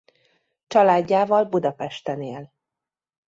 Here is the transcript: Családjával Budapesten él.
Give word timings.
Családjával 0.67 1.45
Budapesten 1.45 2.21
él. 2.21 2.51